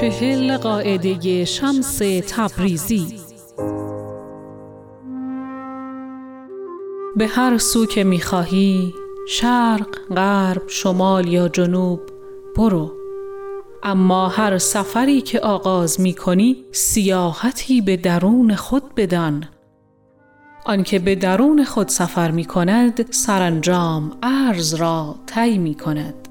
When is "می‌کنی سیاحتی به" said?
16.00-17.96